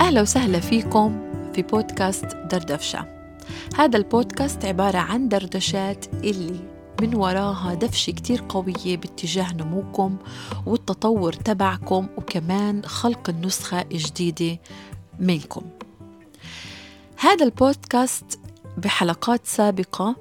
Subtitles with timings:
[0.00, 1.20] أهلا وسهلا فيكم
[1.54, 3.06] في بودكاست دردفشة.
[3.76, 6.60] هذا البودكاست عبارة عن دردشات اللي
[7.00, 10.16] من وراها دفشة كتير قوية باتجاه نموكم
[10.66, 14.58] والتطور تبعكم وكمان خلق النسخة الجديدة
[15.18, 15.62] منكم.
[17.18, 18.40] هذا البودكاست
[18.78, 20.16] بحلقات سابقة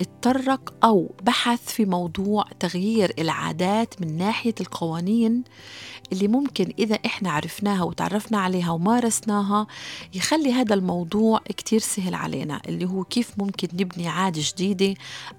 [0.00, 5.44] اتطرق أو بحث في موضوع تغيير العادات من ناحية القوانين
[6.12, 9.66] اللي ممكن إذا إحنا عرفناها وتعرفنا عليها ومارسناها
[10.14, 14.94] يخلي هذا الموضوع كتير سهل علينا اللي هو كيف ممكن نبني عادة جديدة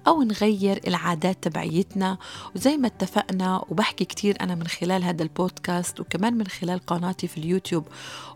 [0.06, 2.18] أو نغير العادات تبعيتنا.
[2.56, 7.38] وزي ما اتفقنا وبحكي كتير أنا من خلال هذا البودكاست وكمان من خلال قناتي في
[7.38, 7.84] اليوتيوب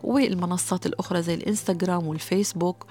[0.03, 2.87] والمنصات الأخرى زي الإنستغرام والفيسبوك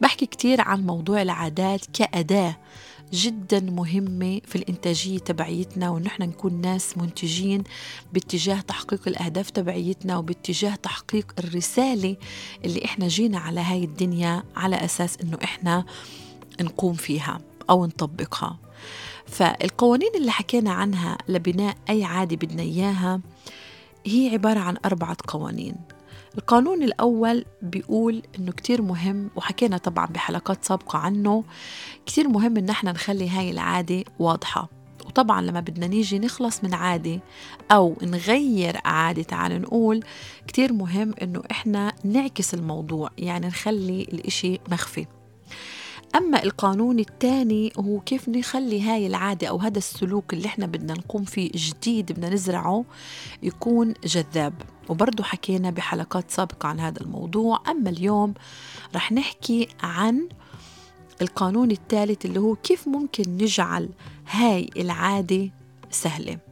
[0.00, 2.56] بحكي كتير عن موضوع العادات كأداة.
[3.12, 7.64] جدا مهمة في الإنتاجية تبعيتنا ونحن نكون ناس منتجين
[8.12, 12.16] باتجاه تحقيق الأهداف تبعيتنا وباتجاه تحقيق الرسالة
[12.64, 15.84] اللي إحنا جينا على هاي الدنيا على أساس إنه إحنا
[16.60, 18.58] نقوم فيها أو نطبقها.
[19.26, 23.20] فالقوانين اللي حكينا عنها لبناء أي عادة بدنا إياها
[24.06, 25.74] هي عبارة عن أربعة قوانين.
[26.34, 31.44] القانون الأول بيقول إنه كتير مهم وحكينا طبعا بحلقات سابقة عنه
[32.06, 34.68] كتير مهم إن إحنا نخلي هاي العادة واضحة.
[35.06, 37.20] وطبعا لما بدنا نيجي نخلص من عادة
[37.70, 40.04] أو نغير عادة تعال نقول
[40.46, 45.06] كتير مهم إنه إحنا نعكس الموضوع يعني نخلي الإشي مخفي.
[46.16, 51.24] أما القانون الثاني هو كيف نخلي هاي العادة أو هذا السلوك اللي إحنا بدنا نقوم
[51.24, 52.84] فيه جديد بدنا نزرعه
[53.42, 54.54] يكون جذاب.
[54.88, 57.62] وبرضه حكينا بحلقات سابقة عن هذا الموضوع.
[57.70, 58.34] أما اليوم
[58.94, 60.28] رح نحكي عن
[61.22, 63.88] القانون الثالث اللي هو كيف ممكن نجعل
[64.30, 65.50] هاي العادة
[65.90, 66.47] سهلة.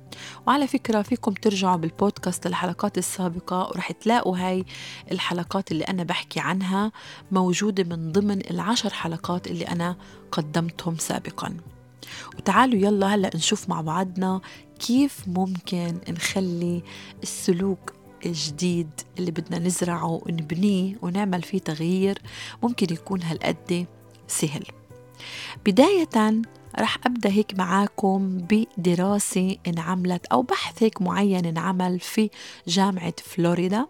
[0.46, 4.64] وعلى فكرة فيكم ترجعوا بالبودكاست للحلقات السابقة ورح تلاقوا هاي
[5.12, 6.92] الحلقات اللي أنا بحكي عنها
[7.32, 9.96] موجودة من ضمن العشر حلقات اللي أنا
[10.32, 11.56] قدمتهم سابقا.
[12.38, 14.40] وتعالوا يلا هلأ نشوف مع بعضنا
[14.78, 16.82] كيف ممكن نخلي
[17.22, 17.92] السلوك
[18.26, 22.18] الجديد اللي بدنا نزرعه ونبنيه ونعمل فيه تغيير
[22.62, 23.86] ممكن يكون هالقد
[24.28, 24.64] سهل.
[25.64, 26.42] بداية
[26.78, 32.30] رح أبدأ هيك معاكم بدراسة انعملت أو بحث هيك معين انعمل في
[32.68, 33.86] جامعة فلوريدا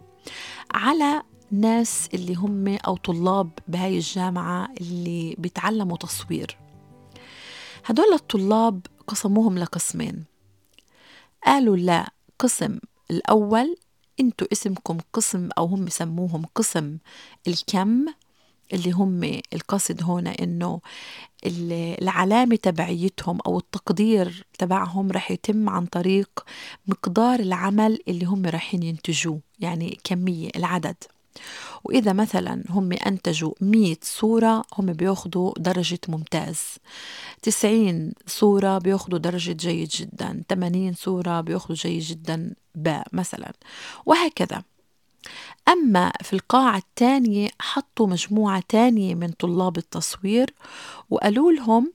[0.74, 6.58] على ناس اللي هم أو طلاب بهاي الجامعة اللي بيتعلموا تصوير.
[7.84, 10.24] هدول الطلاب قسموهم لقسمين.
[11.46, 12.78] قالوا لا قسم
[13.10, 13.76] الأول
[14.20, 16.98] أنتوا اسمكم قسم أو هم سموهم قسم
[17.48, 18.06] الكم
[18.72, 20.80] اللي هم القصد هنا إنه
[22.02, 26.44] العلامة تبعيتهم أو التقدير تبعهم رح يتم عن طريق
[26.86, 30.96] مقدار العمل اللي هم رايحين ينتجوه يعني كمية العدد.
[31.84, 36.60] وإذا مثلا هم أنتجوا 100 صورة هم بياخدوا درجة ممتاز.
[37.42, 40.42] 90 صورة بياخدوا درجة جيد جدا.
[40.48, 43.52] 80 صورة بياخدوا جيد جدا باء مثلا.
[44.06, 44.62] وهكذا.
[45.68, 50.54] أما في القاعة الثانية حطوا مجموعة تانية من طلاب التصوير
[51.10, 51.92] وقالوا لهم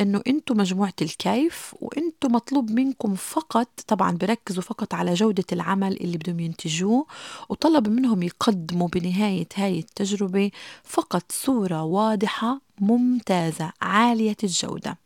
[0.00, 6.18] إنه أنتم مجموعة الكيف وأنتم مطلوب منكم فقط طبعا بركزوا فقط على جودة العمل اللي
[6.18, 7.06] بدهم ينتجوه
[7.48, 10.50] وطلب منهم يقدموا بنهاية هاي التجربة
[10.84, 14.98] فقط صورة واضحة ممتازة عالية الجودة.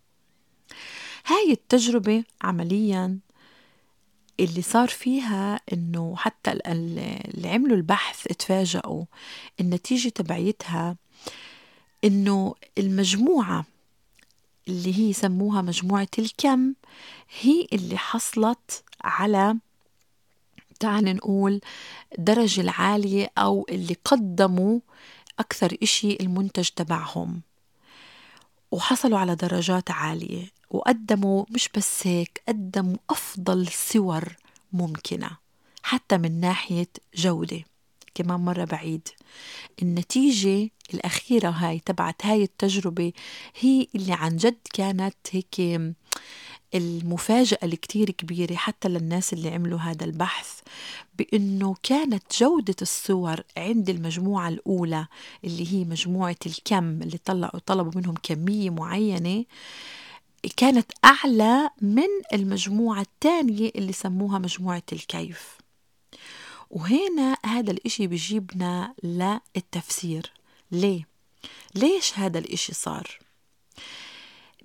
[1.27, 3.19] هاي التجربة عمليا
[4.41, 9.05] اللي صار فيها إنه حتى اللي عملوا البحث اتفاجئوا
[9.61, 10.97] النتيجة تبعيتها
[12.05, 13.65] إنه المجموعة
[14.69, 16.75] اللي هي سموها مجموعة الكم
[17.41, 19.57] هي اللي حصلت على
[20.81, 21.61] تعال نقول
[22.19, 24.81] الدرجة العالية أو اللي قدموا
[25.39, 27.43] أكثر إشي المنتج تبعهم.
[28.71, 30.52] وحصلوا على درجات عالية.
[30.73, 34.37] وقدموا مش بس هيك قدموا أفضل صور
[34.73, 35.31] ممكنة
[35.83, 37.63] حتى من ناحية جودة
[38.15, 39.09] كمان مرة بعيد.
[39.83, 43.13] النتيجة الأخيرة هاي تبعت هاي التجربة
[43.61, 45.81] هي اللي عن جد كانت هيك
[46.75, 50.61] المفاجأة الكتير كبيرة حتى للناس اللي عملوا هذا البحث
[51.19, 55.07] بأنه كانت جودة الصور عند المجموعة الأولى
[55.45, 59.45] اللي هي مجموعة الكم اللي طلعوا طلبوا منهم كمية معينة
[60.49, 65.59] كانت أعلى من المجموعة الثانية اللي سموها مجموعة الكيف
[66.71, 70.33] وهنا هذا الإشي بيجيبنا للتفسير
[70.73, 71.07] ليه؟
[71.75, 73.19] ليش هذا الإشي صار؟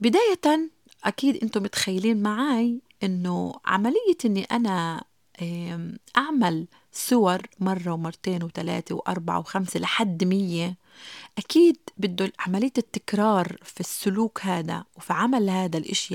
[0.02, 0.70] بداية
[1.04, 5.04] أكيد أنتم متخيلين معي إنه عملية إني أنا
[6.18, 10.76] أعمل صور مرة ومرتين وثلاثة وأربعة وخمسة لحد مية
[11.38, 16.14] أكيد بده عملية التكرار في السلوك هذا وفي عمل هذا الإشي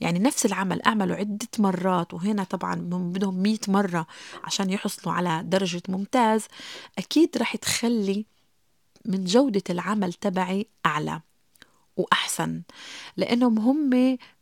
[0.00, 4.06] يعني نفس العمل أعمله عدة مرات وهنا طبعا بدهم مية مرة
[4.44, 6.44] عشان يحصلوا على درجة ممتاز
[6.98, 8.26] أكيد رح تخلي
[9.04, 11.20] من جودة العمل تبعي أعلى.
[11.96, 12.62] وأحسن
[13.16, 13.90] لأنهم هم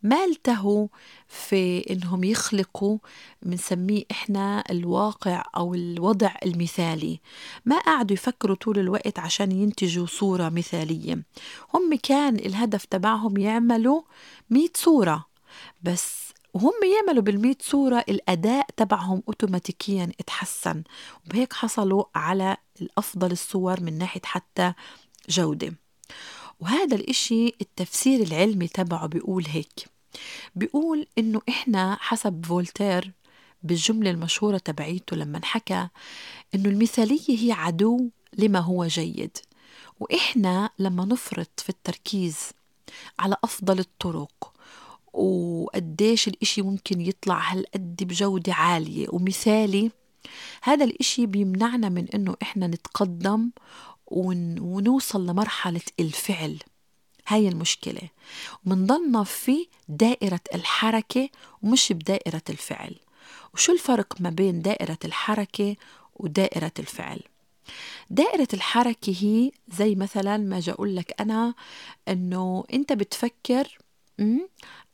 [0.02, 0.88] ما التهوا
[1.28, 2.98] في إنهم يخلقوا
[3.42, 7.20] بنسميه إحنا الواقع أو الوضع المثالي.
[7.64, 11.22] ما قعدوا يفكروا طول الوقت عشان ينتجوا صورة مثالية.
[11.74, 14.02] هم كان الهدف تبعهم يعملوا
[14.50, 15.26] مئة صورة
[15.82, 16.24] بس
[16.54, 20.82] وهم يعملوا بالمئة صورة الأداء تبعهم أوتوماتيكيا اتحسن.
[21.26, 24.72] وبهيك حصلوا على الأفضل الصور من ناحية حتى
[25.28, 25.74] جودة.
[26.60, 29.88] وهذا الإشي التفسير العلمي تبعه بيقول هيك.
[30.54, 33.12] بيقول إنه إحنا حسب فولتير
[33.62, 35.88] بالجملة المشهورة تبعيته لما حكى
[36.54, 38.08] إنه المثالية هي عدو
[38.38, 39.38] لما هو جيد.
[40.00, 42.36] وإحنا لما نفرط في التركيز
[43.18, 44.52] على أفضل الطرق
[45.12, 49.90] وقديش الإشي ممكن يطلع هالقد بجودة عالية ومثالي
[50.62, 53.50] هذا الإشي بيمنعنا من إنه إحنا نتقدم
[54.06, 56.58] ونوصل لمرحلة الفعل.
[57.26, 58.08] هاي المشكلة.
[58.66, 61.28] ومنضلنا في دائرة الحركة
[61.62, 62.94] ومش بدائرة الفعل.
[63.54, 65.76] وشو الفرق ما بين دائرة الحركة
[66.16, 67.20] ودائرة الفعل؟
[68.10, 71.54] دائرة الحركة هي زي مثلا ما جا أقول لك أنا
[72.08, 73.78] إنه أنت بتفكر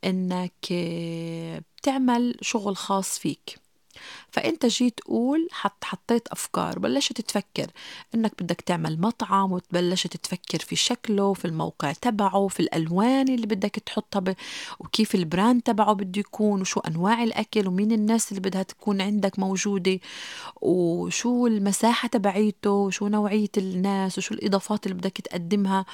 [0.04, 0.72] إنك
[1.76, 3.58] بتعمل شغل خاص فيك.
[4.31, 7.66] فأنت جيت تقول حط حطيت أفكار بلشت تفكر
[8.14, 13.70] إنك بدك تعمل مطعم وتبلشت تفكر في شكله في الموقع تبعه في الألوان اللي بدك
[13.87, 14.34] تحطها ب...
[14.81, 20.00] وكيف البراند تبعه بده يكون وشو أنواع الأكل ومين الناس اللي بدها تكون عندك موجودة
[20.60, 25.84] وشو المساحة تبعيته وشو نوعية الناس وشو الإضافات اللي بدك تقدمها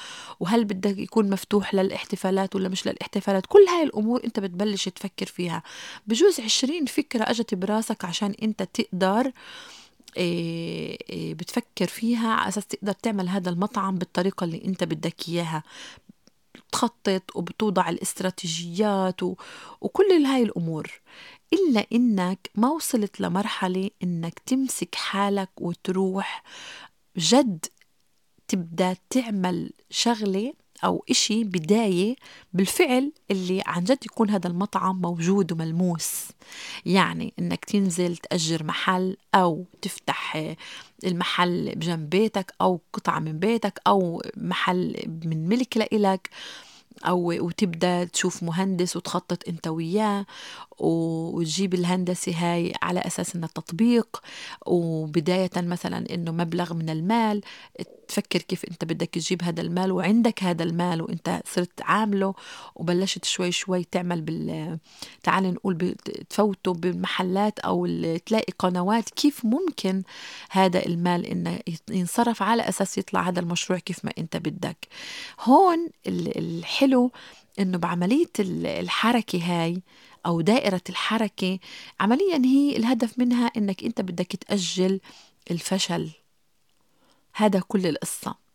[0.41, 3.47] وهل بدك يكون مفتوح للاحتفالات ولا مش للاحتفالات.
[3.47, 5.63] كل هاي الأمور أنت بتبلش تفكر فيها.
[6.07, 9.33] بجوز عشرين فكرة أجت براسك راسك عشان انت تقدر
[10.17, 15.63] إيه إيه بتفكر فيها على أساس تقدر تعمل هذا المطعم بالطريقة اللي انت بدك إياها.
[16.69, 19.35] بتخطط وبتوضع الاستراتيجيات و...
[19.81, 21.01] وكل هاي الأمور.
[21.53, 26.43] إلا إنك ما وصلت لمرحلة إنك تمسك حالك وتروح
[27.17, 27.67] جد
[28.49, 30.53] تبدأ تعمل شغلة
[30.87, 32.17] أو إشي بداية
[32.53, 36.25] بالفعل اللي عن جد يكون هذا المطعم موجود وملموس.
[36.87, 40.55] يعني إنك تنزل تأجر محل أو تفتح
[41.05, 46.31] المحل بجنب بيتك أو قطعة من بيتك أو محل من ملك لإلك
[47.07, 50.27] أو وتبدأ تشوف مهندس وتخطط أنت وياه.
[50.79, 54.23] وتجيب الهندسة هاي على أساس إنها تطبيق
[54.67, 57.41] وبداية مثلا إنه مبلغ من المال
[58.09, 62.35] تفكر كيف أنت بدك تجيب هذا المال وعندك هذا المال وأنت صرت عامله
[62.75, 64.79] وبلشت شوي شوي تعمل بال
[65.23, 65.95] تعال نقول
[66.31, 67.87] تفوته بالمحلات أو
[68.27, 70.03] تلاقي قنوات كيف ممكن
[70.51, 71.59] هذا المال إنه
[71.91, 74.89] ينصرف على أساس يطلع هذا المشروع كيف ما أنت بدك.
[75.41, 77.13] هون الحلو
[77.59, 79.83] إنه بعملية الحركة هاي
[80.27, 81.59] أو دائرة الحركة
[82.01, 85.01] عمليا هي الهدف منها إنك أنت بدك تأجل
[85.51, 86.11] الفشل.
[87.35, 88.47] هذا كل القصة.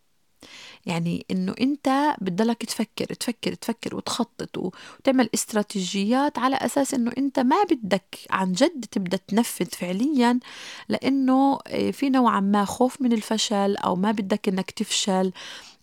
[0.86, 7.62] يعني إنه أنت بتضلك تفكر تفكر تفكر وتخطط وتعمل استراتيجيات على أساس إنه أنت ما
[7.70, 10.40] بدك عن جد تبدأ تنفذ فعليا
[10.88, 15.32] لإنه آه، في نوعا ما خوف من الفشل أو ما بدك إنك تفشل.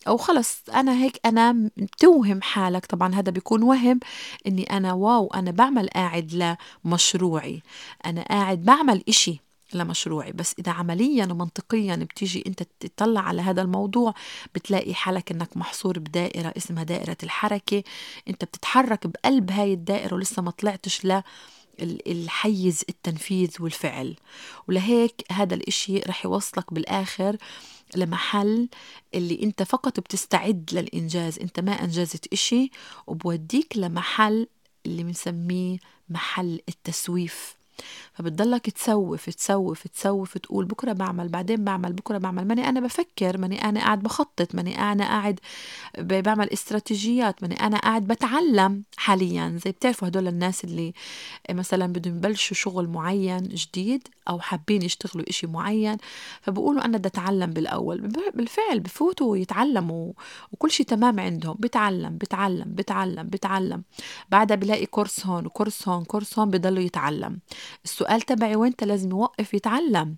[0.09, 2.85] أو خلص أنا هيك أنا توهم حالك.
[2.85, 3.99] طبعا هذا بيكون وهم
[4.47, 7.61] إني أنا واو أنا بعمل قاعد لمشروعي.
[8.05, 9.39] أنا قاعد بعمل إشي
[9.73, 10.31] لمشروعي.
[10.31, 14.13] بس إذا عمليا ومنطقيا بتيجي أنت تطلع على هذا الموضوع
[14.55, 17.83] بتلاقي حالك أنك محصور بدائرة اسمها دائرة الحركة.
[18.27, 21.21] أنت بتتحرك بقلب هاي الدائرة ولسه ما طلعتش ل
[22.07, 24.15] الحيز التنفيذ والفعل.
[24.67, 27.37] ولهيك هذا الإشي رح يوصلك بالآخر
[27.95, 28.69] لمحل
[29.13, 32.71] اللي انت فقط بتستعد للإنجاز انت ما أنجزت إشي
[33.07, 34.47] وبوديك لمحل
[34.85, 35.77] اللي بنسميه
[36.09, 37.58] محل التسويف.
[38.13, 42.47] فبتضلك تسوف تسوف تسوف تقول بكرة بعمل بعدين بعمل بكرة بعمل.
[42.47, 45.39] ماني أنا بفكر ماني أنا قاعد بخطط ماني أنا قاعد
[45.99, 49.59] بعمل استراتيجيات ماني أنا قاعد بتعلم حاليا.
[49.65, 50.93] زي بتعرفوا هدول الناس اللي
[51.51, 55.97] مثلا بدهم يبلشوا شغل معين جديد أو حابين يشتغلوا إشي معين
[56.41, 58.01] فبقولوا أنا بدي أتعلم بالأول.
[58.33, 60.13] بالفعل بفوتوا يتعلموا
[60.51, 61.57] وكل شيء تمام عندهم.
[61.59, 63.83] بتعلم بتعلم بتعلم بتعلم.
[64.29, 67.39] بعدها بلاقي كورس هون وكورس هون كورس هون بضلوا يتعلم.
[67.83, 70.15] السؤال تبعي وانت لازم يوقف يتعلم.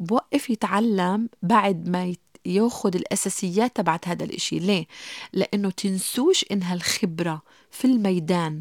[0.00, 2.14] بوقف يتعلم بعد ما
[2.46, 4.58] ياخد الأساسيات تبعت هذا الإشي.
[4.58, 4.86] ليه؟
[5.32, 8.60] لأنه تنسوش إنها الخبرة في الميدان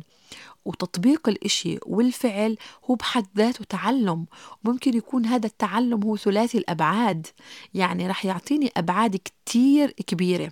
[0.65, 4.25] وتطبيق الإشي والفعل هو بحد ذاته تعلم.
[4.63, 7.27] ممكن يكون هذا التعلم هو ثلاثي الأبعاد.
[7.73, 10.51] يعني رح يعطيني أبعاد كتير كبيرة.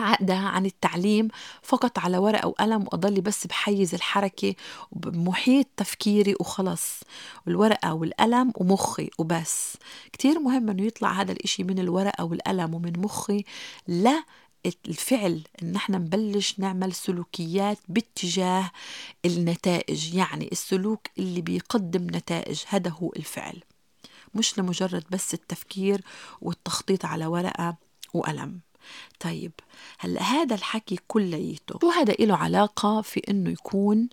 [0.00, 1.28] عقدة عن التعليم
[1.62, 4.54] فقط على ورقة وقلم وأضلي بس بحيز الحركة
[4.92, 7.00] وبمحيط تفكيري وخلص.
[7.48, 9.76] الورقة والقلم ومخي وبس.
[10.12, 13.44] كتير مهم أنه يطلع هذا الإشي من الورقة والقلم ومن مخي
[13.86, 14.24] لا
[14.86, 15.42] الفعل.
[15.62, 18.70] إن إحنا نبلش نعمل سلوكيات باتجاه
[19.24, 22.62] النتائج يعني السلوك اللي بيقدم نتائج.
[22.68, 23.62] هذا هو الفعل.
[24.34, 26.00] مش لمجرد بس التفكير
[26.40, 27.76] والتخطيط على ورقة
[28.14, 28.60] وقلم.
[29.20, 29.52] طيب
[29.98, 34.08] هلا هذا الحكي كليته؟ شو هذا له علاقة في إنه يكون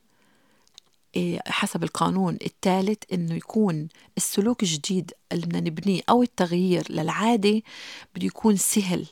[1.16, 7.62] إيه، حسب القانون الثالث إنه يكون السلوك الجديد اللي بدنا نبنيه أو التغيير للعادة
[8.16, 9.08] بده يكون سهل.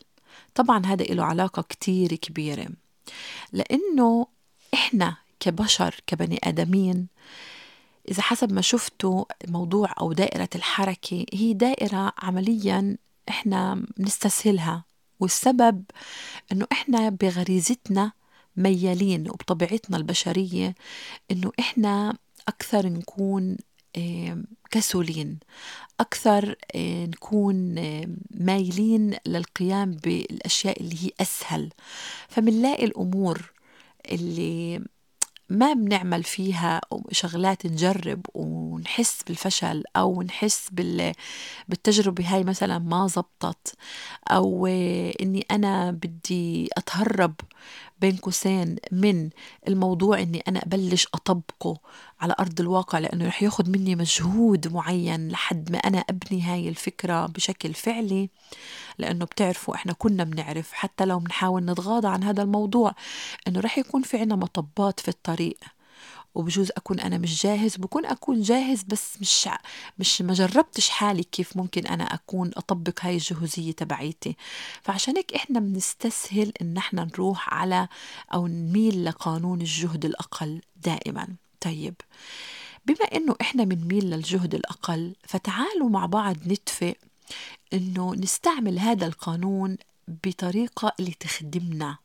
[0.56, 2.68] طبعا هذا له علاقة كتير كبيرة.
[3.54, 4.28] لأنه
[4.74, 7.08] إحنا كبشر كبني آدمين
[8.12, 12.98] إذا حسب ما شفتوا موضوع أو دائرة الحركة هي دائرة عمليا
[13.30, 14.84] إحنا بنستسهلها.
[15.20, 15.84] والسبب
[16.52, 18.12] إنه إحنا بغريزتنا
[18.58, 20.76] ميالين وبطبيعتنا البشرية
[21.32, 22.18] إنه إحنا
[22.48, 23.58] أكثر نكون
[24.72, 25.40] كسولين
[26.00, 27.76] أكثر آه، نكون
[28.32, 31.70] مايلين للقيام بالأشياء اللي هي أسهل.
[32.30, 33.52] فمنلاقي الأمور
[34.12, 34.82] اللي
[35.50, 36.82] ما بنعمل فيها
[37.12, 38.26] شغلات نجرب
[38.76, 40.70] ونحس بالفشل أو نحس
[41.70, 43.76] بالتجربة هاي مثلا ما زبطت
[44.32, 44.68] أو
[45.22, 47.34] إني أنا بدي أتهرب
[48.02, 49.30] بين قوسين من
[49.68, 51.78] الموضوع إني أنا أبلش أطبقه
[52.22, 57.26] على أرض الواقع لأنه رح ياخد مني مجهود معين لحد ما أنا أبني هاي الفكرة
[57.26, 58.30] بشكل فعلي
[58.98, 62.96] لأنه بتعرفوا إحنا كنا بنعرف حتى لو بنحاول نتغاضى عن هذا الموضوع
[63.48, 65.58] إنه رح يكون في عنا مطبات في الطريق.
[66.36, 69.50] وبجوز أكون أنا مش جاهز بكون أكون جاهز بس مش
[70.00, 74.36] مش ما جربتش حالي كيف ممكن أنا أكون أطبق هاي الجهوزية تبعيتي.
[74.82, 77.88] فعشان هيك إحنا بنستسهل إن إحنا نروح على
[78.34, 81.28] أو نميل لقانون الجهد الأقل دائما.
[81.62, 81.96] طيب
[82.86, 86.96] بما إنه إحنا بنميل للجهد الأقل فتعالوا مع بعض نتفق
[87.74, 89.78] إنه نستعمل هذا القانون
[90.08, 91.98] بطريقة اللي تخدمنا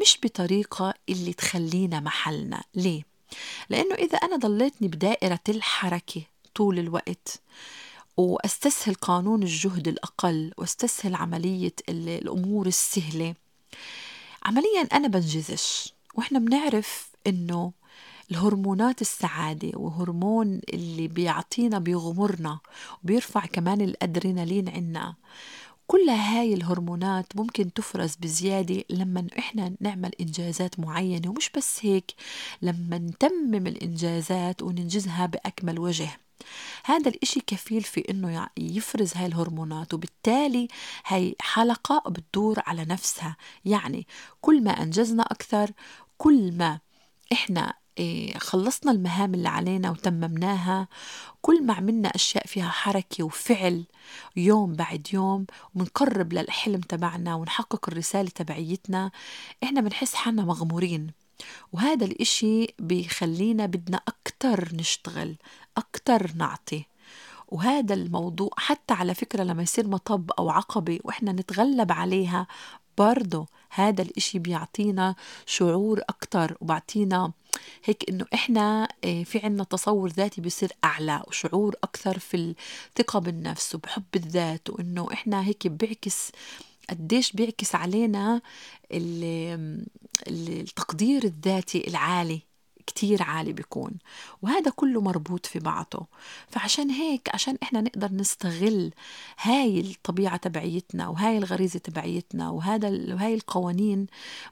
[0.00, 2.62] مش بطريقة اللي تخلينا محلنا.
[2.74, 3.11] ليه؟
[3.70, 6.22] لأنه إذا أنا ضليتني بدائرة الحركة
[6.54, 7.40] طول الوقت
[8.16, 13.34] وأستسهل قانون الجهد الأقل وأستسهل عملية الأمور السهلة
[14.44, 15.92] عمليا أنا بنجزش.
[16.14, 17.72] وإحنا بنعرف إنه
[18.30, 22.58] الهرمونات السعادة وهرمون اللي بيعطينا بيغمرنا
[23.04, 25.14] وبيرفع كمان الأدرينالين عنا
[25.86, 32.14] كل هاي الهرمونات ممكن تفرز بزيادة لما إحنا نعمل إنجازات معينة ومش بس هيك
[32.62, 36.08] لما نتمم الإنجازات وننجزها بأكمل وجه.
[36.84, 40.68] هذا الإشي كفيل في إنه يفرز هاي الهرمونات وبالتالي
[41.06, 43.36] هاي حلقة بتدور على نفسها.
[43.64, 44.06] يعني
[44.40, 45.70] كل ما أنجزنا أكثر
[46.18, 46.78] كل ما
[47.32, 47.74] إحنا
[48.38, 50.88] خلصنا المهام اللي علينا وتممناها.
[51.42, 53.84] كل ما عملنا أشياء فيها حركة وفعل
[54.36, 59.10] يوم بعد يوم ونقرب للحلم تبعنا ونحقق الرسالة تبعيتنا
[59.64, 61.10] إحنا بنحس حالنا مغمورين.
[61.72, 65.36] وهذا الإشي بيخلينا بدنا أكتر نشتغل
[65.76, 66.86] أكتر نعطي.
[67.48, 72.46] وهذا الموضوع حتى على فكرة لما يصير مطب أو عقبة وإحنا نتغلب عليها
[73.02, 75.14] برضه هذا الإشي بيعطينا
[75.46, 77.32] شعور أكتر وبعطينا
[77.84, 82.54] هيك إنه إحنا آه، في عنا تصور ذاتي بيصير أعلى وشعور أكثر في
[82.96, 86.30] الثقة بالنفس وبحب الذات وإنه إحنا هيك بيعكس
[86.90, 88.40] قديش بيعكس علينا
[90.28, 92.40] التقدير الذاتي العالي.
[92.86, 93.92] كتير عالي بيكون
[94.42, 96.06] وهذا كله مربوط في بعضه.
[96.48, 98.90] فعشان هيك عشان إحنا نقدر نستغل
[99.42, 104.06] هاي الطبيعة تبعيتنا وهاي الغريزة تبعيتنا وهذا وهاي القوانين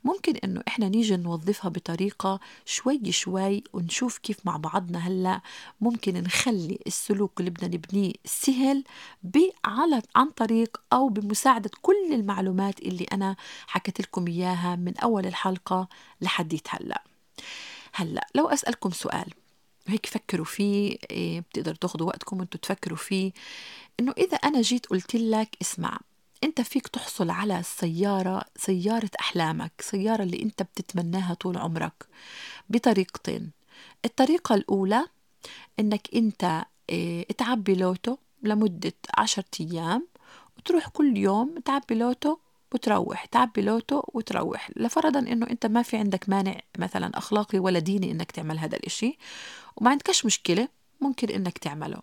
[0.04, 5.40] ممكن إنه إحنا نيجي نوظفها بطريقة شوي شوي ونشوف كيف مع بعضنا هلأ
[5.80, 8.84] ممكن نخلي السلوك اللي بدنا نبنيه سهل
[9.64, 15.88] على عن طريق أو بمساعدة كل المعلومات اللي أنا حكيت لكم إياها من أول الحلقة
[16.20, 17.02] لحديت هلأ.
[17.92, 19.32] هلا لو أسألكم سؤال
[19.86, 23.32] هيك فكروا فيه إيه بتقدروا تاخذوا وقتكم وأنتم تفكروا فيه
[24.00, 25.98] إنه إذا أنا جيت قلت لك اسمع
[26.44, 32.06] أنت فيك تحصل على السيارة سيارة أحلامك سيارة اللي أنت بتتمناها طول عمرك
[32.68, 33.50] بطريقتين.
[34.04, 35.06] الطريقة الأولى
[35.80, 40.06] إنك أنت إيه تعبي لوتو لمدة عشرة أيام
[40.58, 42.36] وتروح كل يوم تعبي لوتو
[42.74, 44.70] وتروح تعبي لوتو وتروح.
[44.76, 49.18] لفرضا إنه أنت ما في عندك مانع مثلا أخلاقي ولا ديني إنك تعمل هذا الإشي
[49.76, 50.68] وما عندكش مشكلة
[51.00, 52.02] ممكن إنك تعمله.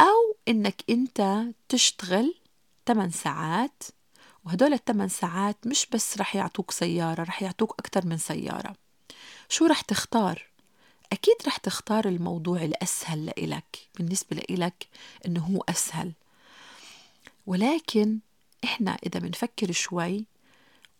[0.00, 2.34] أو إنك أنت تشتغل
[2.86, 3.82] 8 ساعات
[4.44, 8.74] وهدول الثمان ساعات مش بس رح يعطوك سيارة رح يعطوك أكتر من سيارة.
[9.48, 10.50] شو رح تختار؟
[11.12, 14.86] أكيد رح تختار الموضوع الأسهل لإلك بالنسبة لإلك
[15.26, 16.12] إنه هو أسهل.
[17.46, 18.18] ولكن
[18.64, 20.24] إحنا إذا بنفكر شوي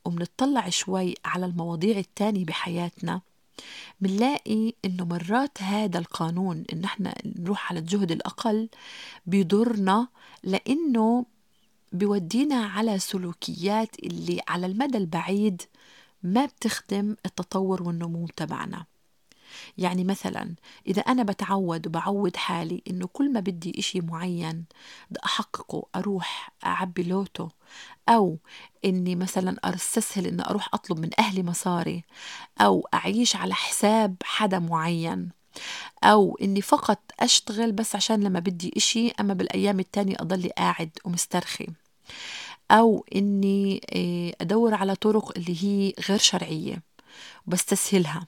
[0.04, 3.20] وبنطلع شوي على المواضيع التانية بحياتنا
[4.00, 8.68] بنلاقي إنه مرات هذا القانون إن إحنا نروح على الجهد الأقل
[9.26, 10.08] بيضرنا
[10.42, 11.26] لأنه
[11.92, 15.62] بيودينا على سلوكيات اللي على المدى البعيد
[16.22, 18.84] ما بتخدم التطور والنمو تبعنا.
[19.78, 20.54] يعني مثلا
[20.86, 24.64] إذا أنا بتعود وبعود حالي إنه كل ما بدي إشي معين
[25.10, 27.48] بدي أحققه أروح أعبي لوتو
[28.08, 28.38] أو
[28.84, 32.04] إني مثلا أستسهل إني أروح أطلب من أهلي مصاري
[32.60, 35.30] أو أعيش على حساب حدا معين
[36.04, 41.66] أو إني فقط أشتغل بس عشان لما بدي إشي أما بالأيام التانية أضلي قاعد ومسترخي.
[42.70, 46.82] أو إني آه، أدور على طرق اللي هي غير شرعية
[47.46, 48.26] وبستسهلها.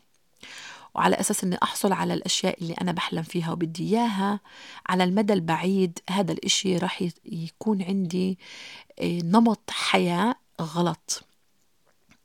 [0.95, 4.41] وعلى أساس أني أحصل على الأشياء اللي أنا بحلم فيها وبدي إياها.
[4.87, 8.39] على المدى البعيد هذا الإشي راح يكون عندي
[9.01, 11.25] آه، نمط حياة غلط.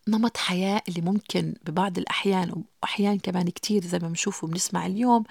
[0.07, 5.23] نمط حياة اللي ممكن ببعض الأحيان وأحيان كمان كتير زي ما بنشوف وبنسمع اليوم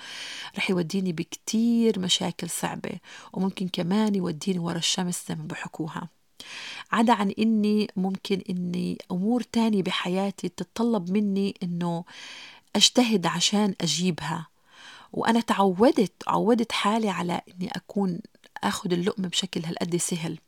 [0.58, 2.98] رح يوديني بكتير مشاكل صعبة
[3.32, 6.08] وممكن كمان يوديني ورا الشمس زي ما بحكوها.
[6.92, 12.04] عدا عن إني ممكن إني أمور تانية بحياتي تتطلب مني إنه
[12.76, 14.46] أجتهد عشان أجيبها.
[15.12, 18.20] وأنا تعودت عودت حالي على إني أكون
[18.64, 20.38] أخذ اللقمة بشكل هالقد سهل.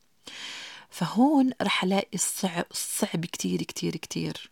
[0.90, 2.18] فهون رح ألاقي
[2.70, 4.50] الصعب, كتير كتير كتير.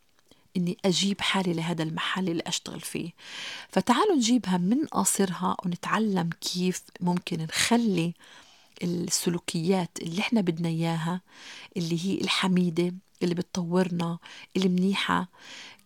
[0.56, 3.10] إني أجيب حالي لهذا المحل اللي أشتغل فيه.
[3.68, 8.14] فتعالوا نجيبها من قصرها ونتعلم كيف ممكن نخلي
[8.82, 11.20] السلوكيات اللي إحنا بدنا إياها
[11.76, 14.18] اللي هي الحميدة اللي بتطورنا
[14.56, 15.28] المنيحه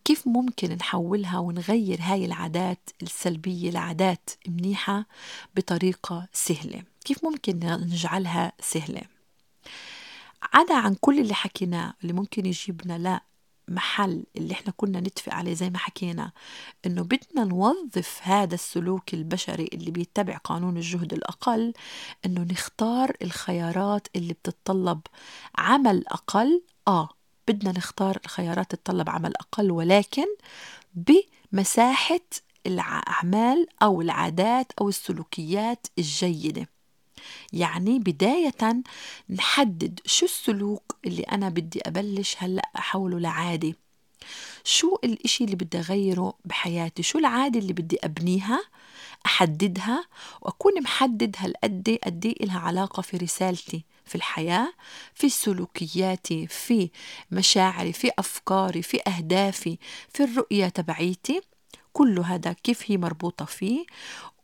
[0.05, 5.05] كيف ممكن نحولها ونغير هاي العادات السلبية لعادات منيحة
[5.55, 9.01] بطريقة سهلة؟ كيف ممكن نجعلها سهلة؟
[10.53, 13.21] عدا عن كل اللي حكيناه اللي ممكن يجيبنا لا
[13.67, 16.31] محل اللي إحنا كنا نتفق عليه زي ما حكينا
[16.85, 21.73] إنه بدنا نوظف هذا السلوك البشري اللي بيتبع قانون الجهد الأقل
[22.25, 25.01] إنه نختار الخيارات اللي بتتطلب
[25.57, 26.63] عمل أقل.
[26.87, 27.09] آه
[27.51, 30.25] بدنا نختار الخيارات تتطلب عمل أقل ولكن
[30.93, 32.19] بمساحة
[32.65, 36.69] الأعمال أو العادات أو السلوكيات الجيدة.
[37.53, 38.81] يعني بداية
[39.29, 43.73] نحدد شو السلوك اللي أنا بدي أبلش هلأ أحوله لعادة.
[44.63, 48.61] شو الإشي اللي بدي أغيره بحياتي؟ شو العادة اللي بدي أبنيها
[49.25, 50.05] أحددها
[50.41, 54.73] وأكون محدد هالقد قد إلها علاقة في رسالتي؟ في الحياة
[55.13, 56.89] في سلوكياتي في
[57.31, 59.77] مشاعري في أفكاري في أهدافي
[60.13, 61.41] في الرؤية تبعيتي.
[61.93, 63.85] كل هذا كيف هي مربوطة فيه؟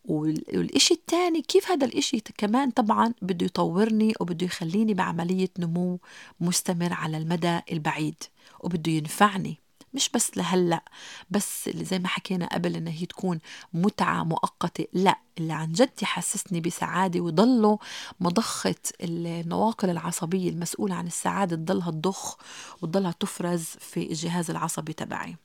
[0.05, 5.99] والإشي الثاني كيف هذا الإشي كمان طبعا بده يطورني وبده يخليني بعملية نمو
[6.39, 8.23] مستمر على المدى البعيد
[8.59, 9.57] وبده ينفعني.
[9.93, 10.83] مش بس لهلأ
[11.29, 13.39] بس اللي زي ما حكينا قبل انها هي تكون
[13.73, 17.79] متعة مؤقتة لأ اللي عن جد يحسسني بسعادة وضله
[18.19, 22.37] مضخة النواقل العصبية المسؤولة عن السعادة تضلها تضخ
[22.81, 25.35] وتضلها تفرز في الجهاز العصبي تبعي.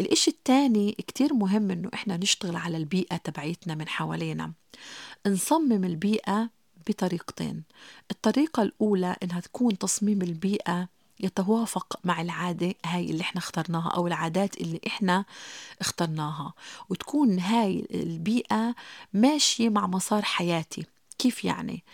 [0.00, 4.52] الإشي التاني كتير مهم إنه إحنا نشتغل على البيئة تبعيتنا من حوالينا.
[5.26, 6.50] نصمم البيئة
[6.88, 7.62] بطريقتين.
[8.10, 10.88] الطريقة الأولى إنها تكون تصميم البيئة
[11.20, 15.24] يتوافق مع العادة هاي اللي إحنا اخترناها أو العادات اللي إحنا
[15.80, 16.54] اخترناها.
[16.90, 18.74] وتكون هاي البيئة
[19.12, 20.86] ماشية مع مسار حياتي.
[21.18, 21.84] كيف يعني؟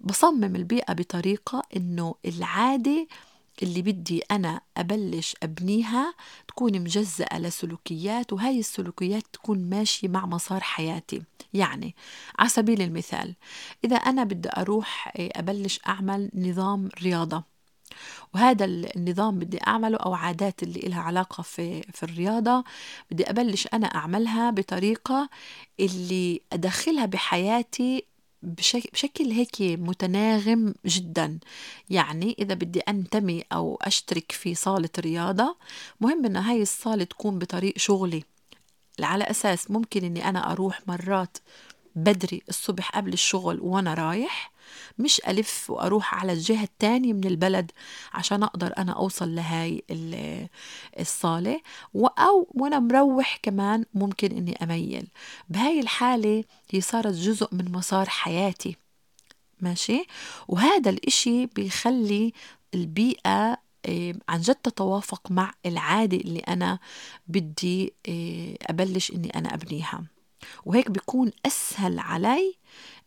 [0.00, 3.06] بصمم البيئة بطريقة إنه العادة
[3.62, 6.14] اللي بدي أنا أبلش أبنيها
[6.48, 11.22] تكون مجزأة لسلوكيات وهاي السلوكيات تكون ماشية مع مسار حياتي.
[11.54, 11.94] يعني
[12.38, 13.34] على سبيل المثال
[13.84, 17.55] إذا أنا بدي أروح أبلش أعمل نظام رياضة
[18.34, 22.64] وهذا النظام بدي أعمله أو عادات اللي إلها علاقة في, في الرياضة
[23.10, 25.28] بدي أبلش أنا أعملها بطريقة
[25.80, 28.04] اللي أدخلها بحياتي
[28.42, 31.38] بشكل هيك متناغم جدا.
[31.90, 35.56] يعني إذا بدي أنتمي أو أشترك في صالة رياضة
[36.00, 38.24] مهم إنه هاي الصالة تكون بطريق شغلي.
[39.00, 41.38] على أساس ممكن إني أنا أروح مرات
[41.96, 44.52] بدري الصبح قبل الشغل وأنا رايح
[44.98, 47.72] مش ألف وأروح على الجهة التانية من البلد
[48.12, 49.82] عشان أقدر أنا أوصل لهاي
[51.00, 51.60] الصالة.
[51.96, 55.08] أو وأنا مروح كمان ممكن إني أميل.
[55.48, 58.76] بهاي الحالة هي صارت جزء من مسار حياتي.
[59.60, 60.06] ماشي؟
[60.48, 62.32] وهذا الإشي بيخلي
[62.74, 63.58] البيئة
[64.28, 66.78] عن جد تتوافق مع العادة اللي أنا
[67.28, 70.15] بدي آه، أبلش إني أنا أبنيها.
[70.64, 72.54] وهيك بيكون أسهل علي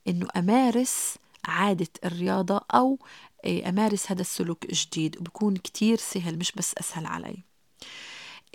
[0.08, 2.99] إنه أمارس عادة الرياضة أو
[3.45, 7.43] آه، أمارس هذا السلوك الجديد وبكون كتير سهل مش بس أسهل علي.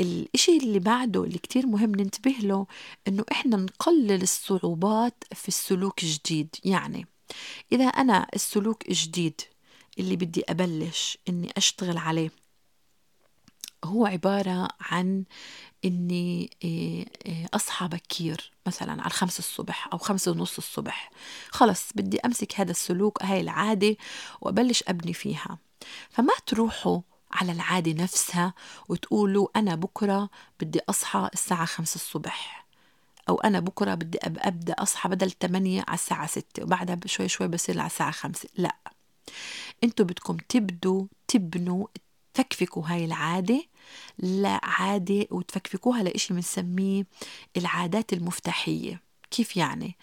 [0.01, 2.67] الإشي اللي بعده اللي كتير مهم ننتبه له
[3.09, 7.07] إنه إحنا نقلل الصعوبات في السلوك الجديد يعني
[7.73, 9.41] إذا أنا السلوك الجديد
[9.99, 12.31] اللي بدي أبلش إني أشتغل عليه
[13.85, 15.25] هو عبارة عن
[15.85, 21.11] إني آه، آه، أصحى بكير مثلا على الخمس الصبح أو خمسة ونص الصبح.
[21.51, 23.97] خلص بدي أمسك هذا السلوك هاي العادة
[24.41, 25.59] وأبلش أبني فيها.
[26.11, 27.01] فما تروحوا
[27.33, 28.55] على العادة نفسها
[28.89, 32.67] وتقولوا أنا بكرة بدي أصحى الساعة خمسة الصبح
[33.29, 37.79] أو أنا بكرة بدي أبدأ أصحى بدل 8 على الساعة ستة وبعدها شوي شوي بصير
[37.79, 38.49] على الساعة خمسة.
[38.57, 38.77] لا
[39.85, 41.87] أنتوا بدكم تبدوا تبنوا
[42.35, 43.65] تفكفكوا هاي العادة
[44.19, 47.07] لعادة وتفكفكوها لإشي بنسميه
[47.57, 49.05] العادات المفتاحية.
[49.31, 49.97] كيف يعني؟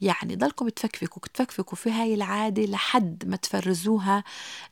[0.00, 4.24] يعني ضلكم تفكفكوا تفكفكوا في هاي العادة لحد ما تفرزوها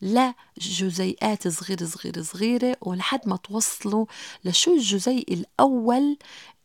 [0.02, 4.06] لجزيئات صغيرة صغيرة صغيرة ولحد ما توصلوا
[4.44, 6.18] لشو الجزيء الأول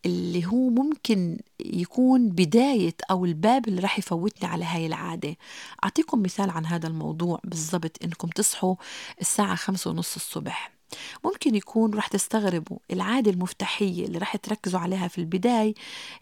[0.06, 5.38] اللي هو ممكن يكون بداية أو الباب اللي راح يفوتني على هاي العادة.
[5.84, 8.76] أعطيكم مثال عن هذا الموضوع بالضبط إنكم تصحوا
[9.22, 10.81] الساعة خمسة ونص الصبح.
[11.25, 15.73] ممكن يكون راح تستغربوا العادة المفتاحية اللي راح تركزوا عليها في البداية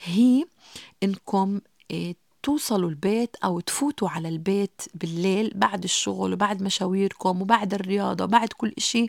[0.04, 0.46] هي
[1.04, 8.24] إنكم آه، توصلوا البيت أو تفوتوا على البيت بالليل بعد الشغل وبعد مشاويركم وبعد الرياضة
[8.24, 9.08] وبعد كل إشي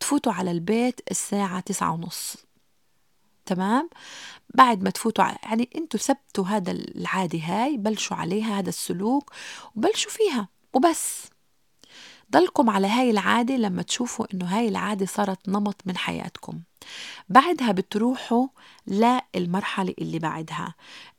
[0.00, 2.36] تفوتوا على البيت الساعة تسعة ونص.
[3.46, 3.90] تمام؟
[4.54, 9.32] بعد ما تفوتوا يعني أنتوا ثبتوا هذا العادة هاي بلشوا عليها هذا السلوك
[9.76, 11.30] وبلشوا فيها وبس.
[12.32, 16.60] ضلكم على هاي العادة لما تشوفوا إنه هاي العادة صارت نمط من حياتكم.
[17.28, 18.46] بعدها بتروحوا
[18.86, 20.74] للمرحلة اللي بعدها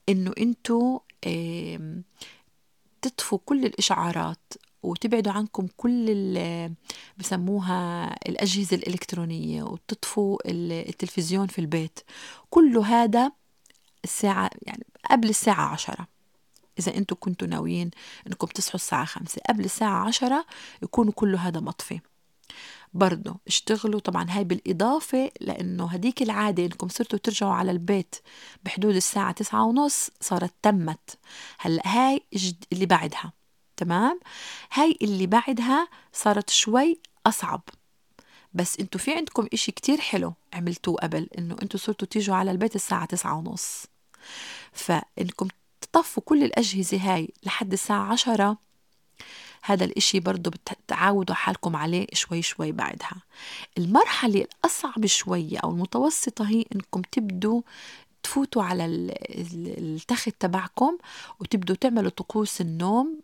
[0.10, 1.00] إنه إنتوا
[3.02, 6.74] تطفوا كل الإشعارات وتبعدوا عنكم كل اللي
[7.17, 12.00] بسموها الأجهزة الإلكترونية وتطفوا التلفزيون في البيت.
[12.50, 13.32] كل هذا
[14.04, 16.08] الساعة يعني قبل الساعة عشرة.
[16.82, 17.91] إذا أنتم كنتوا ناويين
[18.28, 20.46] أنكم تصحوا الساعة خمسة قبل الساعة عشرة
[20.84, 22.00] يكون كل هذا مطفي.
[22.94, 28.15] برضه اشتغلوا طبعا هاي بالإضافة لأنه هديك العادة إنكم صرتوا ترجعوا على البيت
[28.63, 31.20] بحدود الساعة تسعة ونص صارت تمت.
[31.60, 32.22] هلأ هاي
[32.74, 33.34] اللي بعدها
[33.78, 34.20] تمام؟
[34.74, 37.62] هاي اللي بعدها صارت شوي أصعب.
[38.54, 42.76] بس أنتوا في عندكم إشي كتير حلو عملتوه قبل إنه أنتوا صرتوا تيجوا على البيت
[42.76, 43.86] الساعة تسعة ونص.
[44.74, 45.48] فإنكم
[45.93, 48.58] تطفوا كل الأجهزة هاي لحد الساعة عشرة.
[49.63, 53.21] هذا الإشي برضو بتعودوا حالكم عليه شوي شوي بعدها.
[53.77, 57.62] المرحلة الأصعب شوية أو المتوسطة هي إنكم تبدوا
[58.23, 60.97] تفوتوا على التخت تبعكم
[61.39, 63.19] وتبدوا تعملوا طقوس النوم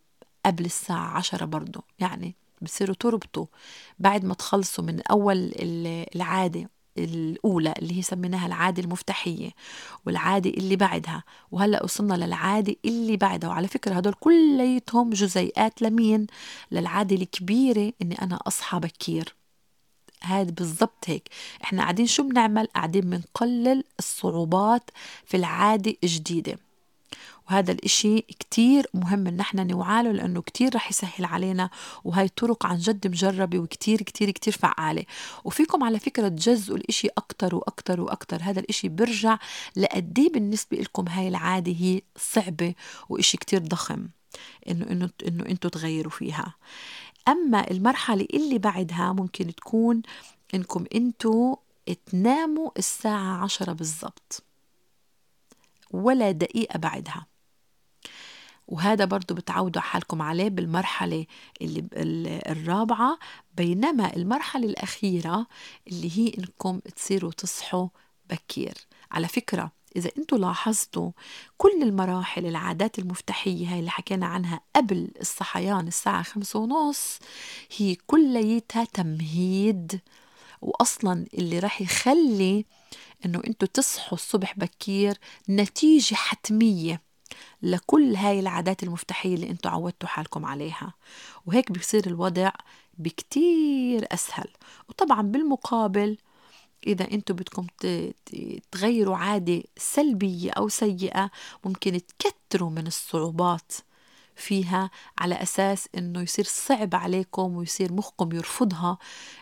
[0.46, 1.84] قبل الساعة عشرة برضو.
[2.00, 3.46] يعني بصيروا تربطوا
[4.00, 5.52] بعد ما تخلصوا من أول
[6.16, 6.70] العادة.
[6.98, 9.50] الأولى اللي هي سميناها العادة المفتاحية
[10.06, 13.50] والعادة اللي بعدها وهلأ وصلنا للعادة اللي بعدها.
[13.50, 16.28] وعلى فكرة هدول كليتهم جزيئات لمين؟
[16.72, 19.36] للعادة الكبيرة إني أنا أصحى بكير.
[20.22, 21.30] هذا بالضبط هيك.
[21.64, 24.90] إحنا قاعدين شو بنعمل؟ قاعدين بنقلل الصعوبات
[25.26, 26.67] في العادة الجديدة.
[27.50, 31.70] وهذا الإشي كتير مهم إن إحنا نوعاله لأنه كتير رح يسهل علينا
[32.04, 35.06] وهاي طرق عن جد مجربة وكتير كتير كتير فعالة.
[35.44, 38.42] وفيكم على فكرة تجزئوا الإشي أكتر وأكتر وأكتر.
[38.42, 39.40] هذا الإشي برجع
[39.76, 42.74] لقديه بالنسبة لكم هاي العادة هي صعبة
[43.10, 44.08] وإشي كتير ضخم
[44.70, 46.56] إنه إنه إنه أنتوا تغيروا فيها.
[47.28, 50.02] أما المرحلة اللي بعدها ممكن تكون
[50.54, 51.56] إنكم أنتوا
[52.06, 54.44] تناموا الساعة عشرة بالضبط
[55.92, 57.26] ولا دقيقة بعدها.
[58.68, 61.26] وهذا برضو بتعودوا حالكم عليه بالمرحلة
[61.62, 63.20] اللي الرابعة.
[63.58, 65.48] بينما المرحلة الأخيرة
[65.88, 67.88] اللي هي إنكم تصيروا تصحوا
[68.30, 68.74] بكير.
[69.12, 71.12] على فكرة إذا أنتوا لاحظتوا
[71.58, 77.20] كل المراحل العادات المفتاحية هاي اللي حكينا عنها قبل الصحيان الساعة خمسة ونص
[77.78, 80.02] هي كليتها تمهيد.
[80.62, 82.66] وأصلا اللي راح يخلي
[83.26, 85.18] إنه أنتوا تصحوا الصبح بكير
[85.50, 87.07] نتيجة حتمية.
[87.62, 90.94] لكل هاي العادات المفتاحية اللي أنتوا عودتوا حالكم عليها.
[91.46, 92.52] وهيك بيصير الوضع
[92.98, 94.48] بكتير أسهل.
[94.90, 96.18] وطبعا بالمقابل
[96.88, 97.68] إذا أنتوا بدكم
[98.72, 101.32] تغيروا عادة سلبية أو سيئة
[101.66, 103.72] ممكن تكتروا من الصعوبات
[104.38, 108.98] فيها على أساس إنه يصير صعب عليكم ويصير مخكم يرفضها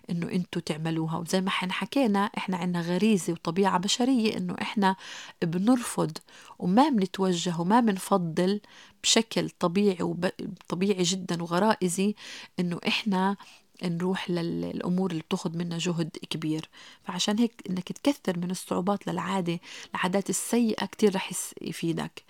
[0.09, 1.17] إنه أنتوا تعملوها.
[1.17, 4.95] وزي ما إحنا حكينا إحنا عنا غريزة وطبيعة بشرية إنه إحنا
[5.43, 6.17] بنرفض
[6.59, 8.61] وما بنتوجه وما بنفضل
[9.03, 12.15] بشكل طبيعي وطبيعي جدا وغرائزي
[12.59, 13.35] إنه إحنا
[13.83, 16.69] نروح للأمور اللي بتاخد منا جهد كبير.
[17.03, 19.59] فعشان هيك إنك تكثر من الصعوبات للعادة
[19.95, 21.31] العادات السيئة كتير رح
[21.61, 22.23] يفيدك.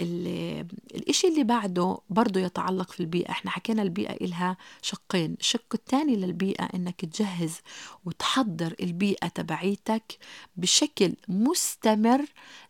[0.00, 3.30] الإشي اللي بعده برضه يتعلق في البيئة.
[3.30, 5.36] إحنا حكينا البيئة إلها شقين.
[5.40, 7.60] الشق الثاني للبيئة إنك تجهز
[8.04, 10.18] وتحضر البيئة تبعيتك
[10.56, 12.24] بشكل مستمر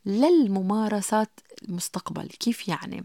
[0.06, 2.26] للممارسات المستقبل.
[2.26, 3.04] كيف يعني؟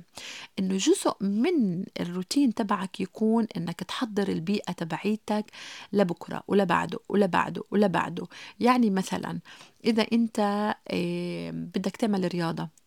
[0.60, 5.46] إنه جزء من الروتين تبعك يكون إنك تحضر البيئة تبعيتك
[5.94, 8.28] لبكرة ولبعده ولبعده ولبعده.
[8.60, 9.40] يعني مثلا
[9.86, 10.40] إذا أنت
[10.88, 12.81] آه، بدك تعمل رياضة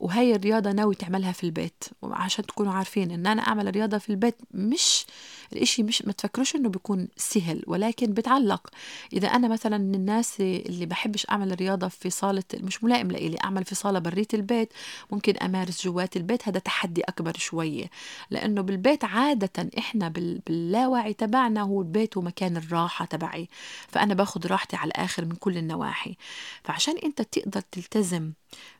[0.00, 4.34] وهي الرياضة ناوي تعملها في البيت وعشان تكونوا عارفين إن أنا أعمل رياضة في البيت
[4.54, 5.06] مش
[5.52, 8.68] الإشي مش ما تفكروش إنه بيكون سهل ولكن بتعلق.
[9.12, 13.64] إذا أنا مثلا من الناس اللي بحبش أعمل رياضة في صالة مش ملائم لإلي أعمل
[13.64, 14.72] في صالة برية البيت
[15.10, 17.90] ممكن أمارس جوات البيت هذا تحدي أكبر شوية.
[18.30, 23.48] لأنه بالبيت عادة إحنا باللاوعي تبعنا هو البيت ومكان الراحة تبعي.
[23.88, 26.16] فأنا باخذ راحتي على الآخر من كل النواحي.
[26.64, 28.32] فعشان أنت تقدر تلتزم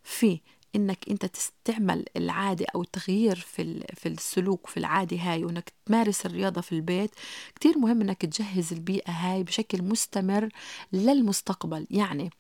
[0.04, 0.40] في
[0.76, 6.60] إنك أنت تستعمل العادة أو التغيير في في السلوك في العادة هاي وإنك تمارس الرياضة
[6.60, 7.10] في البيت
[7.54, 10.48] كتير مهم إنك تجهز البيئة هاي بشكل مستمر
[10.92, 11.86] للمستقبل.
[11.90, 12.30] يعني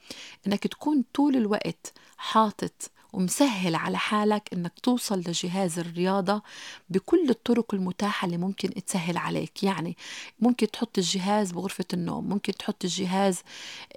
[0.46, 6.42] إنك تكون طول الوقت حاطط ومسهل على حالك إنك توصل لجهاز الرياضة
[6.90, 9.62] بكل الطرق المتاحة اللي ممكن تسهل عليك.
[9.64, 9.96] يعني
[10.40, 13.42] ممكن تحط الجهاز بغرفة النوم ممكن تحط الجهاز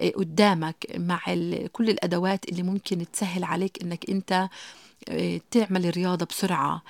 [0.00, 1.20] آه، قدامك مع
[1.72, 4.48] كل الأدوات اللي ممكن تسهل عليك إنك أنت
[5.08, 6.82] آه، تعمل رياضة بسرعة.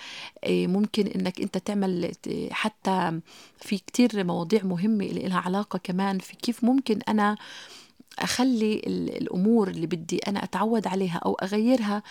[0.45, 2.13] آه، ممكن إنك أنت تعمل
[2.51, 3.21] حتى
[3.61, 7.37] في كتير مواضيع مهمة اللي لها علاقة كمان في كيف ممكن أنا
[8.19, 12.03] أخلي الأمور اللي بدي أنا أتعود عليها أو أغيرها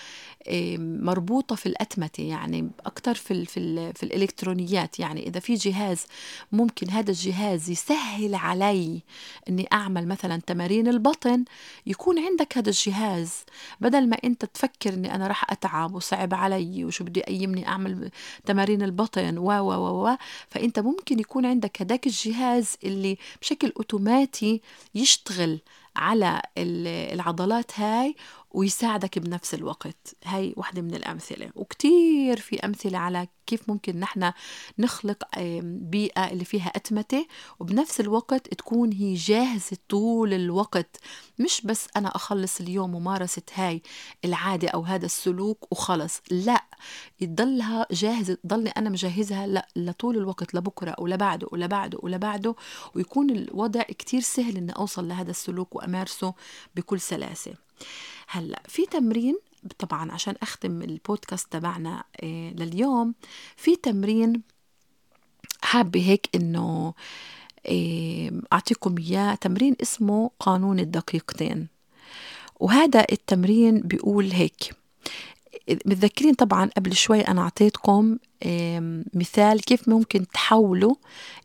[0.80, 5.00] مربوطة في الأتمتة يعني أكثر في, ال في, ال في الإلكترونيات.
[5.00, 6.06] يعني إذا في جهاز
[6.52, 9.02] ممكن هذا الجهاز يسهل علي
[9.50, 11.46] أني أعمل مثلا تمارين البطن
[11.86, 13.34] يكون عندك هذا الجهاز.
[13.82, 18.12] بدل ما أنت تفكر أني أنا راح أتعب وصعب علي وشو بدي أيمني أعمل
[18.46, 20.18] تمارين البطن و و و و
[20.50, 24.62] فأنت ممكن يكون عندك هذاك الجهاز اللي بشكل أوتوماتي
[24.96, 25.60] يشتغل.
[25.95, 28.15] على العضلات هاي
[28.54, 30.16] ويساعدك بنفس الوقت.
[30.26, 31.50] هاي واحدة من الأمثلة.
[31.56, 34.32] وكتير في أمثلة على كيف ممكن نحن
[34.80, 35.24] نخلق
[35.63, 37.28] بيئة اللي فيها أتمتة
[37.60, 40.98] وبنفس الوقت تكون هي جاهزة طول الوقت.
[41.39, 43.82] مش بس أنا أخلص اليوم ممارسة هاي
[44.26, 46.22] العادة أو هذا السلوك وخلص.
[46.32, 46.63] لا
[47.22, 52.56] يضلها جاهزة ضلني أنا مجهزها لا لطول الوقت لبكرة ولبعده ولبعده ولبعده.
[52.96, 56.34] ويكون الوضع كتير سهل إني أوصل لهذا السلوك وأمارسه
[56.76, 57.54] بكل سلاسة.
[58.27, 59.38] هلأ في تمرين
[59.79, 63.13] طبعا عشان أختم البودكاست تبعنا آه، لليوم
[63.57, 64.41] في تمرين
[65.62, 66.93] حابة هيك إنه
[67.67, 71.67] آه، أعطيكم إياه تمرين اسمه قانون الدقيقتين.
[72.59, 74.75] وهذا التمرين بيقول هيك
[75.69, 78.17] متذكرين طبعا قبل شوي أنا أعطيتكم
[79.13, 80.95] مثال كيف ممكن تحولوا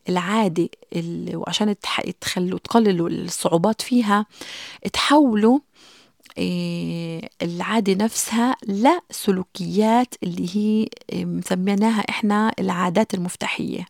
[0.09, 0.69] العادة
[1.33, 1.75] وعشان
[2.21, 4.25] تخلوا تقللوا الصعوبات فيها
[4.93, 5.59] تحولوا
[7.41, 13.85] العادة نفسها لسلوكيات اللي هي آه، مسميناها إحنا العادات المفتاحية.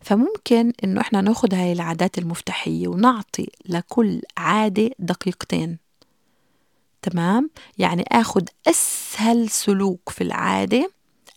[0.00, 5.78] فممكن إنه إحنا ناخد هاي العادات المفتاحية ونعطي لكل عادة دقيقتين.
[7.02, 10.90] تمام؟ يعني آخد أسهل سلوك في العادة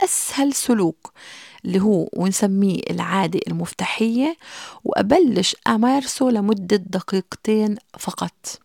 [0.03, 1.13] أسهل سلوك
[1.65, 4.37] اللي هو ونسميه العادة المفتاحية
[4.83, 8.59] وأبلش أمارسه لمدة دقيقتين فقط.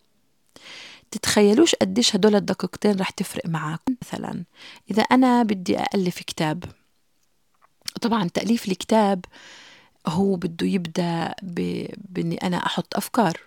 [1.14, 3.94] تتخيلوش قديش هدول الدقيقتين رح تفرق معاكم.
[4.03, 4.44] مثلا
[4.90, 6.64] إذا أنا بدي أألف كتاب
[8.00, 9.24] طبعا تأليف الكتاب
[10.07, 11.35] هو بده يبدأ
[12.09, 13.40] بإني أنا أحط أفكار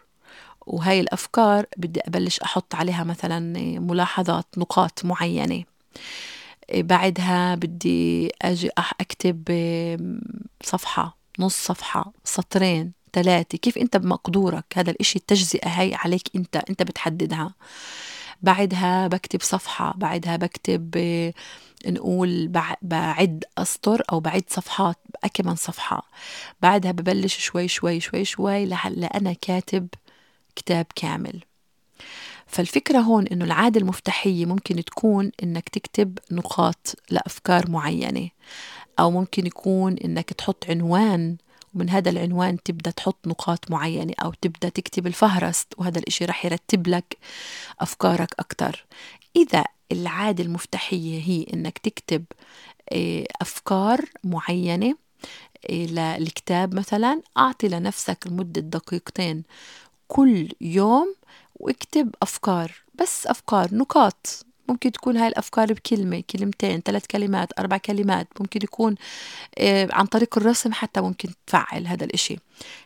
[0.67, 3.39] وهاي الأفكار بدي أبلش أحط عليها مثلا
[3.79, 5.63] ملاحظات نقاط معينة.
[6.73, 9.43] بعدها بدي أجي أكتب
[10.63, 12.96] صفحة نص صفحة سطرين.
[13.13, 17.53] ثلاثة كيف أنت بمقدورك هذا الإشي التجزئة هاي عليك أنت أنت بتحددها؟
[18.41, 20.95] بعدها بكتب صفحة بعدها بكتب
[21.85, 22.47] نقول
[22.81, 26.09] بعد أسطر أو بعد صفحات أكمن صفحة.
[26.61, 29.87] بعدها ببلش شوي شوي شوي شوي لهلا أنا كاتب
[30.55, 31.41] كتاب كامل.
[32.47, 38.29] فالفكرة هون إنه العادة المفتاحية ممكن تكون إنك تكتب نقاط لأفكار معينة
[38.99, 41.37] أو ممكن يكون إنك تحط عنوان
[41.77, 46.87] ومن هذا العنوان تبدأ تحط نقاط معينة أو تبدأ تكتب الفهرست وهذا الإشي رح يرتب
[46.87, 47.17] لك
[47.79, 48.85] أفكارك أكتر.
[49.35, 52.25] إذا العادة المفتاحية هي إنك تكتب
[52.91, 54.95] آه، أفكار معينة
[55.69, 59.43] آه، للكتاب مثلا أعطي لنفسك لمدة دقيقتين
[60.07, 61.15] كل يوم
[61.55, 64.46] واكتب أفكار بس أفكار نقاط.
[64.67, 68.95] ممكن تكون هاي الأفكار بكلمة كلمتين ثلاث كلمات أربع كلمات ممكن يكون
[69.59, 72.37] آه، عن طريق الرسم حتى ممكن تفعل هذا الإشي.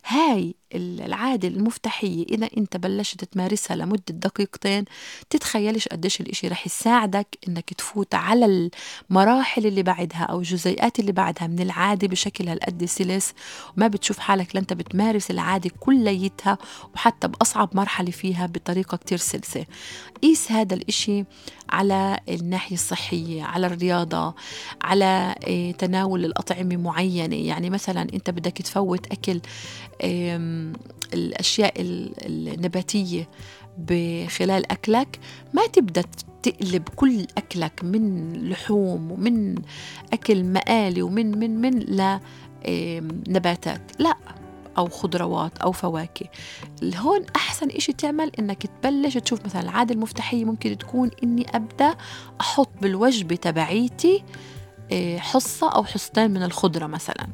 [0.05, 4.85] هاي العادة المفتاحية إذا أنت بلشت تمارسها لمدة دقيقتين
[5.29, 8.69] تتخيلش قديش الإشي رح يساعدك إنك تفوت على
[9.09, 13.33] المراحل اللي بعدها أو الجزيئات اللي بعدها من العادة بشكل هالقد سلس.
[13.77, 16.57] وما بتشوف حالك لأنت بتمارس العادة كليتها
[16.93, 19.65] وحتى بأصعب مرحلة فيها بطريقة كتير سلسة.
[20.23, 21.25] قيس هذا الإشي
[21.69, 24.35] على الناحية الصحية على الرياضة
[24.81, 27.35] على آه، تناول الأطعمة معينة.
[27.35, 29.41] يعني مثلا أنت بدك تفوت أكل
[31.13, 33.29] الأشياء النباتية
[33.77, 35.19] بخلال أكلك
[35.53, 36.03] ما تبدأ
[36.43, 39.55] تقلب كل أكلك من لحوم ومن
[40.13, 41.79] أكل مقالي ومن من من
[42.67, 44.15] لنباتات لا
[44.77, 46.25] أو خضروات أو فواكه.
[46.83, 51.95] هون أحسن إشي تعمل إنك تبلش تشوف مثلا العادة المفتاحية ممكن تكون إني أبدأ
[52.41, 54.23] أحط بالوجبة تبعيتي
[54.91, 57.27] آه، حصة أو حصتين من الخضرة مثلا.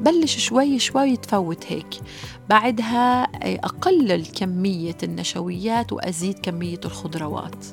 [0.00, 1.86] بلش شوي شوي تفوت هيك.
[2.48, 7.66] بعدها آه، أقلل كمية النشويات وأزيد كمية الخضروات.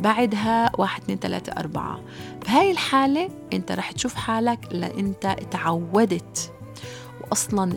[0.00, 2.00] بعدها واحد اثنين ثلاثة أربعة.
[2.46, 6.52] بهاي الحالة أنت رح تشوف حالك لأنت تعودت.
[7.20, 7.76] وأصلا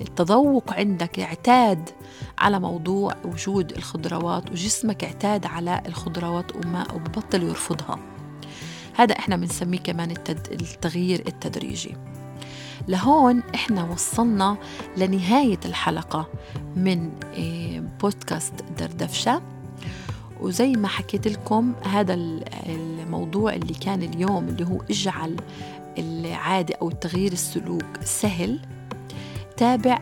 [0.00, 1.90] التذوق عندك اعتاد
[2.38, 7.98] على موضوع وجود الخضروات وجسمك اعتاد على الخضروات وما وببطل يرفضها.
[8.94, 10.10] هذا إحنا بنسميه كمان
[10.50, 11.96] التغيير التدريجي.
[12.88, 14.56] لهون إحنا وصلنا
[14.96, 16.26] لنهاية الحلقة
[16.76, 19.42] من آه، بودكاست دردفشة.
[20.40, 22.14] وزي ما حكيت لكم هذا
[22.66, 25.36] الموضوع اللي كان اليوم اللي هو إجعل
[25.98, 28.60] العادة أو التغيير السلوك سهل
[29.56, 29.98] تابع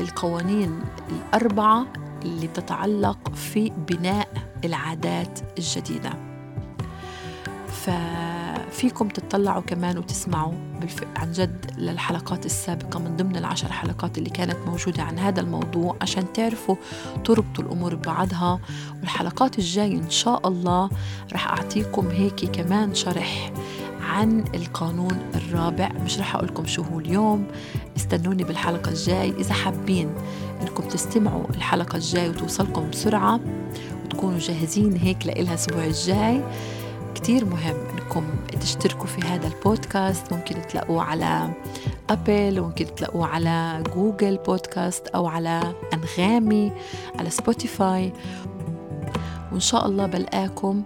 [0.00, 1.86] للقوانين الأربعة
[2.24, 4.28] اللي تتعلق في بناء
[4.64, 6.12] العادات الجديدة.
[8.72, 11.04] ففيكم تطلعوا كمان وتسمعوا بالف...
[11.16, 16.32] عن جد للحلقات السابقة من ضمن العشر حلقات اللي كانت موجودة عن هذا الموضوع عشان
[16.32, 16.76] تعرفوا
[17.24, 18.60] تربطوا الأمور ببعضها.
[19.00, 20.90] والحلقات الجاية إن شاء الله
[21.32, 23.52] رح أعطيكم هيك كمان شرح
[24.00, 25.88] عن القانون الرابع.
[26.04, 27.46] مش رح أقول لكم شو هو اليوم
[27.96, 29.30] استنوني بالحلقة الجاي.
[29.30, 30.10] إذا حابين
[30.62, 33.40] إنكم تستمعوا الحلقة الجاي وتوصلكم بسرعة
[34.04, 36.42] وتكونوا جاهزين هيك لإلها الأسبوع الجاي
[37.22, 38.24] كتير مهم إنكم
[38.60, 40.32] تشتركوا في هذا البودكاست.
[40.32, 41.54] ممكن تلاقوه على
[42.10, 46.72] أبل وممكن تلاقوه على جوجل بودكاست أو على أنغامي
[47.18, 48.12] على سبوتيفاي.
[49.52, 50.82] وإن شاء الله بلقاكم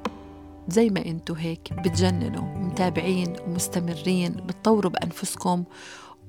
[0.69, 5.65] زي ما انتو هيك بتجننوا متابعين ومستمرين بتطوروا بأنفسكم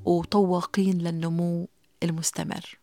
[0.05, 1.67] وطواقين للنمو
[2.03, 2.77] المستمر.